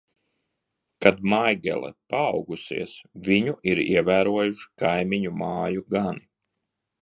[1.05, 2.95] Kad Maigele paaugusies,
[3.29, 6.27] viņu ir ievērojuši kaimiņu māju gani.